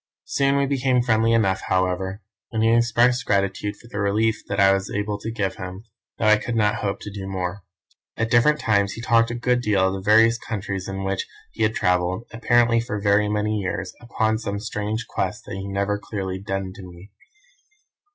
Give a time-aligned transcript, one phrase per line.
[0.25, 4.73] Soon we became friendly enough, however, and he expressed gratitude for the relief that I
[4.73, 5.83] was able to give him,
[6.17, 7.61] though I could not hope to do more.
[8.17, 11.61] At different times he talked a good deal of the various countries in which he
[11.61, 16.39] had travelled, apparently for very many years, upon some strange quest that he never clearly
[16.39, 17.11] defined to me.